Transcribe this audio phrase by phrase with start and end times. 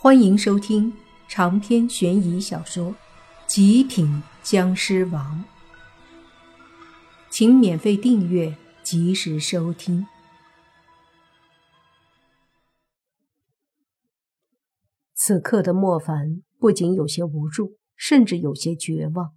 [0.00, 0.92] 欢迎收听
[1.26, 2.92] 长篇悬疑小说
[3.48, 5.44] 《极品僵尸王》，
[7.28, 10.06] 请免费订阅，及时收听。
[15.14, 19.34] 此刻的莫凡不仅有些无助，甚至有些绝望。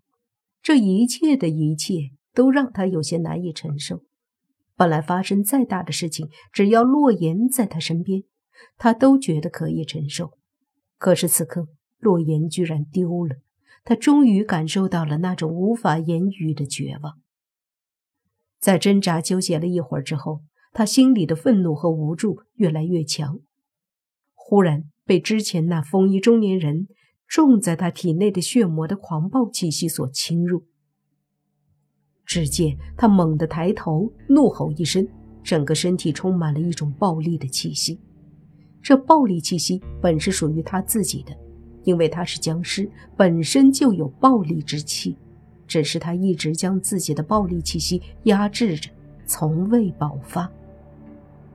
[0.61, 4.03] 这一切的一切都让他有些难以承受。
[4.75, 8.25] 本来发生再大的事情，只要洛言在他身边，
[8.77, 10.37] 他都觉得可以承受。
[11.01, 13.37] 可是此刻，洛言居然丢了，
[13.83, 17.19] 他终于感受到了那种无法言语的绝望。
[18.59, 20.41] 在挣扎纠结了一会儿之后，
[20.71, 23.39] 他心里的愤怒和无助越来越强。
[24.35, 26.87] 忽然被之前那风衣中年人
[27.27, 30.67] 种在他体内的血魔的狂暴气息所侵入。
[32.23, 35.07] 只见他猛地抬头，怒吼一声，
[35.43, 37.99] 整个身体充满了一种暴力的气息。
[38.81, 41.31] 这暴力气息本是属于他自己的，
[41.83, 45.15] 因为他是僵尸，本身就有暴力之气，
[45.67, 48.89] 只是他一直将自己的暴力气息压制着，
[49.25, 50.49] 从未爆发。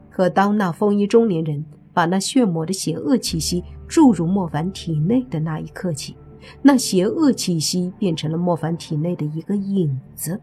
[0.08, 6.16] 可当那风衣中年人把那血魔的邪恶气息注入莫凡体内的那一刻起，
[6.62, 10.40] 那邪恶气息变成了莫凡体内的一个影子。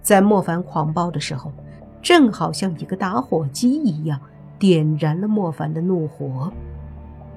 [0.00, 1.52] 在莫凡狂暴的时候，
[2.00, 4.18] 正好像一个打火机一样。
[4.60, 6.52] 点燃了莫凡的怒火。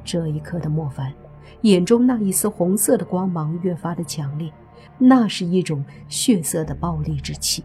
[0.04, 1.14] 这一刻的莫凡，
[1.62, 4.52] 眼中那一丝红色的光芒越发的强烈，
[4.98, 7.64] 那是一种血色的暴力之气。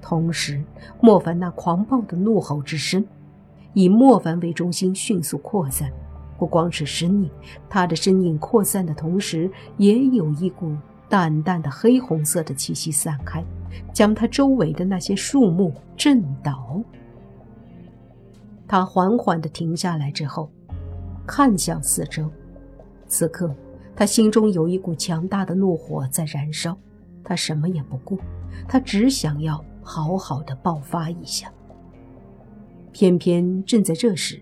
[0.00, 0.62] 同时，
[1.00, 3.04] 莫凡那狂暴的怒吼之声，
[3.72, 5.90] 以莫凡为中心迅速扩散。
[6.38, 7.30] 不光是身影，
[7.68, 10.72] 他的身影扩散的同时，也有一股
[11.08, 13.44] 淡淡的黑红色的气息散开，
[13.92, 16.80] 将他周围的那些树木震倒。
[18.68, 20.50] 他缓缓地停下来之后，
[21.26, 22.30] 看向四周。
[23.06, 23.52] 此刻，
[23.96, 26.76] 他心中有一股强大的怒火在燃烧。
[27.24, 28.18] 他什么也不顾，
[28.68, 31.50] 他只想要好好的爆发一下。
[32.92, 34.40] 偏偏正在这时，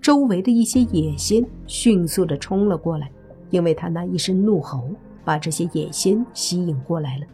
[0.00, 3.10] 周围的一些野仙迅速地冲了过来，
[3.50, 4.90] 因为他那一声怒吼，
[5.24, 7.26] 把这些野仙吸引过来了。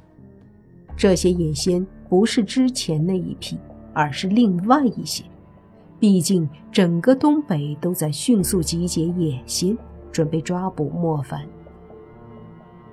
[0.96, 3.58] 这些野仙不是之前那一批，
[3.92, 5.24] 而是另外一些。
[6.00, 9.76] 毕竟，整个东北都在迅速集结野仙，
[10.12, 11.44] 准备抓捕莫凡。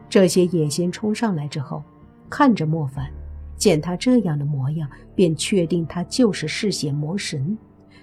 [0.10, 1.84] 这些野仙冲上来之后，
[2.30, 3.12] 看着莫凡，
[3.56, 7.58] 见他这样的模样，便确定他就是嗜血魔神。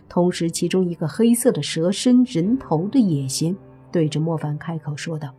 [0.09, 3.57] 同时，其中一个黑色的蛇身人头的野仙
[3.91, 5.35] 对着莫凡开口说道：“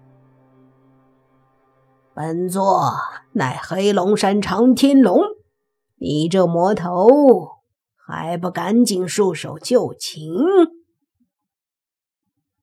[2.14, 2.92] 本座
[3.32, 5.22] 乃黑龙山长天龙，
[6.00, 7.08] 你这魔头！”
[8.06, 10.30] 还不赶紧束手就擒！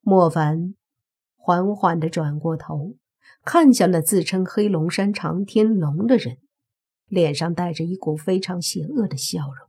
[0.01, 0.75] 莫凡
[1.37, 2.97] 缓缓地转过头，
[3.45, 6.39] 看向那自称黑龙山长天龙的人，
[7.07, 9.69] 脸上带着一股非常邪恶的笑容，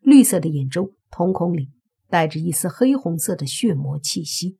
[0.00, 1.70] 绿色的眼中瞳孔里
[2.08, 4.58] 带着一丝黑红色的血魔气息。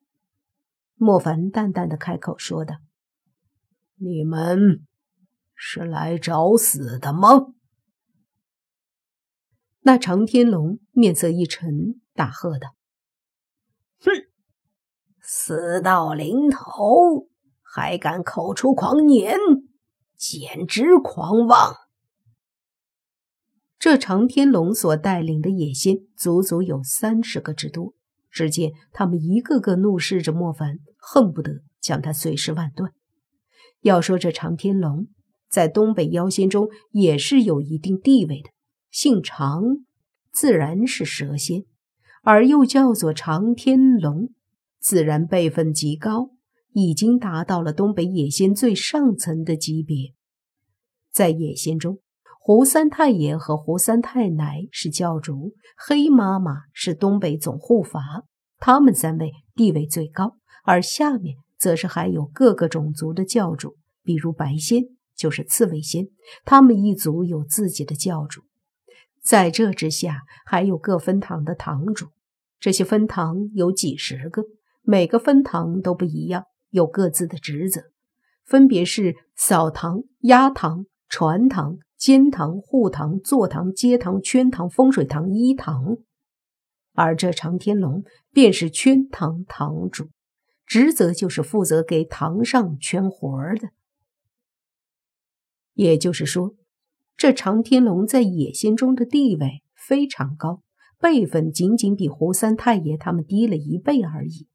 [0.96, 2.76] 莫凡淡淡的开口说道
[3.96, 4.86] ：“你们
[5.54, 7.51] 是来找死的吗？”
[9.84, 12.76] 那长天龙面色一沉，大喝道
[13.98, 14.12] ：“哼，
[15.20, 17.28] 死到临头
[17.62, 19.36] 还敢口出狂言，
[20.16, 21.74] 简直狂妄！”
[23.76, 27.94] 这长天龙所带领的野仙足足有三十个之多，
[28.30, 32.92] 只见他们一个个怒视着莫凡，恨不得将他碎尸万段。
[33.80, 35.08] 要说这长天龙
[35.48, 38.50] 在东北妖仙中也是有一定地位的。
[38.92, 39.62] 姓常，
[40.30, 41.64] 自然是蛇仙，
[42.22, 44.34] 而又叫做长天龙，
[44.78, 46.32] 自然辈分极高，
[46.74, 50.12] 已经达到了东北野仙最上层的级别。
[51.10, 52.00] 在野仙中，
[52.38, 58.24] 胡三太爷和胡三太奶是教主，黑妈妈是东北总护法，
[58.58, 64.82] 他们三位地位最高，而下面则是还有各个种族的教主，比如白仙
[65.16, 66.08] 就是刺猬仙，
[66.44, 68.42] 他们一族有自己的教主。
[69.22, 72.08] 在这之下，还有各分堂的堂主，
[72.58, 74.42] 这些分堂有几十个，
[74.82, 77.82] 每个分堂都不一样，有各自的职责，
[78.44, 85.98] 分别是扫堂、压堂、传堂、监堂、护堂、坐堂、接堂、圈堂、风水堂、一堂。
[86.94, 88.02] 而这长天龙
[88.32, 90.08] 便是圈堂堂主，
[90.66, 93.68] 职责就是负责给堂上圈活的。
[95.74, 96.56] 也就是说。
[97.22, 100.60] 这长天龙在野仙中的地位非常高，
[100.98, 104.48] 辈分仅仅比胡三太爷他们低了一倍而已。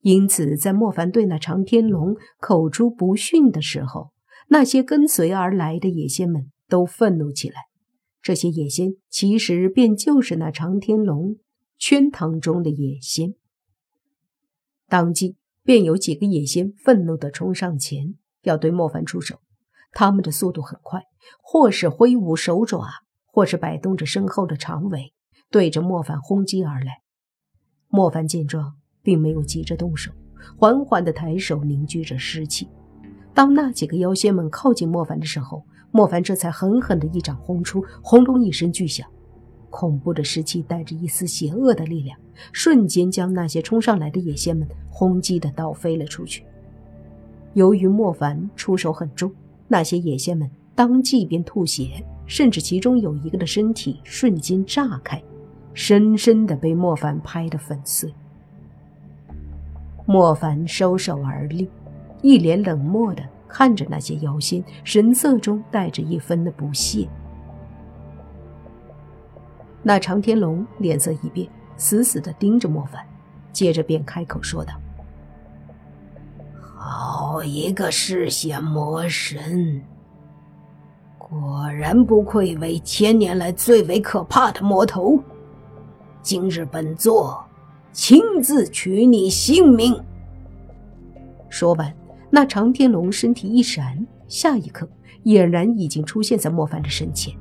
[0.00, 4.10] 因此，在莫凡对那长天龙口出不逊的时候，
[4.48, 7.66] 那些跟随而来的野仙们都愤怒起来。
[8.20, 11.36] 这些野仙其实便就是那长天龙
[11.78, 13.36] 圈堂中的野仙。
[14.88, 19.38] 当即，便有几个野仙愤怒地冲上前，要对莫凡出手。
[19.92, 21.04] 他们的速度很快，
[21.42, 22.86] 或是挥舞手爪，
[23.26, 25.12] 或是摆动着身后的长尾，
[25.50, 27.02] 对着莫凡轰击而来。
[27.88, 28.74] 莫凡见状。
[29.00, 30.12] 并没有急着动手，
[30.58, 32.68] 缓缓地抬手凝聚着尸气。
[33.32, 39.08] 当那几个妖仙们靠近莫凡的时候，莫凡这才狠狠地一掌轰出，轰隆一声巨响，
[39.70, 42.18] 恐怖的尸气带着一丝邪恶的力量，
[42.52, 46.44] 瞬间将那些冲上来的野仙们轰击得倒飞了出去。
[47.54, 49.32] 由于莫凡出手很重，
[49.68, 55.20] 那些野仙们当即便吐血，甚至其中有一个的身体瞬间炸开，
[55.74, 58.14] 深深的被莫凡拍得粉碎。
[60.06, 61.68] 莫凡收手而立，
[62.22, 67.08] 一脸冷漠的看着那些妖仙，神色中带着一分的不屑。
[69.82, 73.04] 那长天龙脸色一变，死死的盯着莫凡，
[73.52, 74.74] 接着便开口说道
[76.78, 79.82] ：“好一个嗜血魔神，
[81.28, 85.18] 果然不愧为千年来最为可怕的魔头。
[86.22, 87.44] 今日本座……”
[87.90, 89.92] 亲自取你性命！
[91.48, 91.92] 说完，
[92.30, 94.88] 那长天龙身体一闪，下一刻
[95.24, 97.34] 俨然已经出现在莫凡的身前。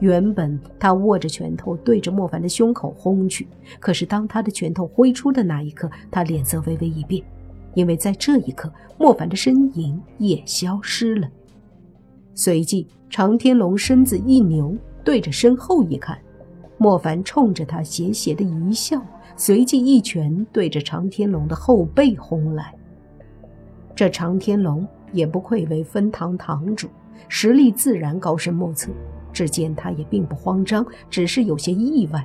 [0.00, 3.46] 原本他握着拳头对着莫凡的胸口轰去，
[3.78, 7.22] 可是当他的拳头挥出的那一刻，他脸色微微一变，
[7.74, 11.28] 因为在这一刻，莫凡的身影也消失了。
[12.34, 14.74] 随即，常天龙身子一扭，
[15.04, 16.18] 对着身后一看，
[16.78, 19.00] 莫凡冲着他邪邪的一笑。
[19.36, 22.74] 随即一拳对着常天龙的后背轰来。
[23.94, 26.88] 这长天龙也不愧为分堂堂主，
[27.28, 28.90] 实力自然高深莫测。
[29.32, 32.22] 只见他也并不慌张，只是有些意外。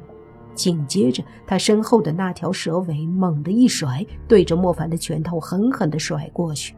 [0.54, 6.76] 紧接着，他身后的那条蛇尾猛地一甩，对着莫凡的拳头狠狠地甩过去。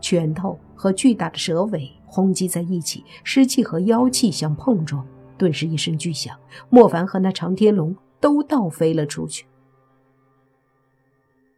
[0.00, 5.06] 拳头和巨大的蛇尾轰击在一起，湿气和妖气相碰撞，
[5.36, 6.36] 顿时一声巨响，
[6.68, 7.96] 莫凡和那长天龙。
[8.20, 9.46] 都倒飞了出去。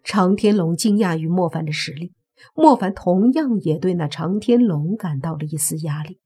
[0.05, 2.13] 长天龙惊讶于莫凡的实力，
[2.55, 6.19] 莫凡同样也对那长天龙感到了一丝压力。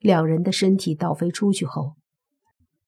[0.00, 1.94] 两人的身体倒飞出去后，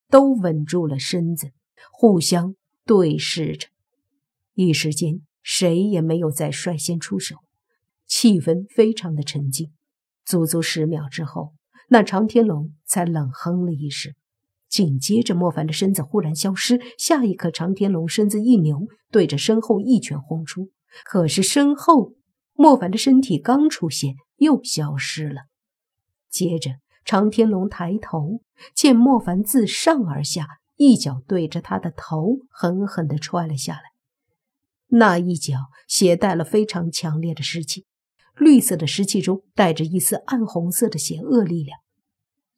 [0.09, 1.53] 都稳住了身子，
[1.93, 3.69] 互相对视着。
[4.55, 7.37] 一时间，谁也没有再率先出手，
[8.09, 9.71] 气氛非常的沉静。
[10.29, 11.55] 足足十秒之后，
[11.89, 14.13] 那长天龙才冷哼了一声。
[14.69, 16.79] 紧接着，莫凡的身子忽然消失。
[16.99, 20.69] 下一刻，长天龙身子一扭，对着身后一拳轰出。
[21.03, 22.13] 可是身后，
[22.53, 25.45] 莫凡的身体刚出现，又消失了。
[26.29, 26.73] 接着，
[27.07, 28.43] 长天龙抬头，
[28.75, 30.47] 见莫凡自上而下
[30.77, 33.81] 一脚对着他的头狠狠地踹了下来。
[34.89, 35.55] 那一脚
[35.87, 37.87] 携带了非常强烈的湿气，
[38.39, 41.79] 绿色的湿气中带着一丝暗红色的邪恶力量。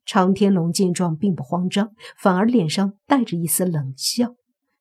[0.05, 4.35] 长天龙见状，并不慌张，反而脸上带着一丝冷笑。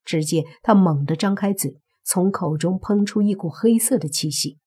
[0.04, 4.58] 只见他猛地张开嘴，从口中喷出一股黑色的气息。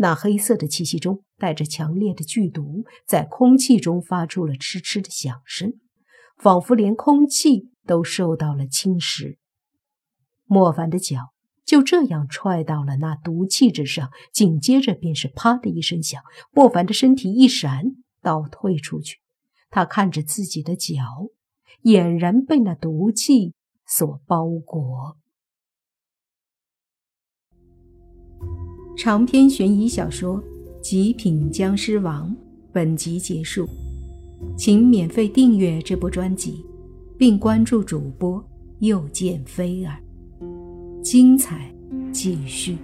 [0.00, 5.74] 那黑色的气息中带着强烈的剧毒，在空气中发出了嗤嗤的响声，
[6.36, 9.36] 仿佛连空气都受到了侵蚀。
[10.44, 11.32] 莫凡的脚
[11.68, 19.18] 就这样踹到了那毒气之上，紧接着便是啪的一声响，莫凡的身体一闪，倒退出去。
[19.68, 20.94] 他看着自己的脚，
[21.82, 23.52] 俨然被那毒气
[23.86, 25.18] 所包裹。
[28.96, 30.42] 长篇悬疑小说
[30.80, 32.30] 《极品僵尸王》
[32.72, 33.68] 本集结束，
[34.56, 36.64] 请免费订阅这部专辑，
[37.18, 38.42] 并关注主播
[38.78, 40.02] 又见菲儿，
[41.10, 41.72] 精彩
[42.12, 42.76] 继续。